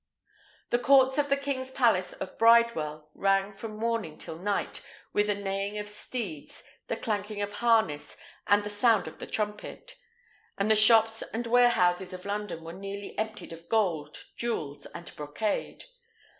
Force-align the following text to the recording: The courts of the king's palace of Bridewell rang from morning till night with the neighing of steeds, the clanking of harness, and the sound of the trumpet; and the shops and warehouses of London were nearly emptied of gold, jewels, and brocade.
The 0.71 0.79
courts 0.79 1.19
of 1.19 1.29
the 1.29 1.37
king's 1.37 1.69
palace 1.69 2.13
of 2.13 2.39
Bridewell 2.39 3.11
rang 3.13 3.53
from 3.53 3.77
morning 3.77 4.17
till 4.17 4.35
night 4.35 4.81
with 5.13 5.27
the 5.27 5.35
neighing 5.35 5.77
of 5.77 5.87
steeds, 5.87 6.63
the 6.87 6.97
clanking 6.97 7.39
of 7.39 7.53
harness, 7.53 8.17
and 8.47 8.63
the 8.63 8.69
sound 8.71 9.07
of 9.07 9.19
the 9.19 9.27
trumpet; 9.27 9.95
and 10.57 10.71
the 10.71 10.75
shops 10.75 11.21
and 11.21 11.45
warehouses 11.45 12.13
of 12.13 12.25
London 12.25 12.63
were 12.63 12.73
nearly 12.73 13.15
emptied 13.15 13.53
of 13.53 13.69
gold, 13.69 14.17
jewels, 14.35 14.87
and 14.87 15.15
brocade. 15.15 15.83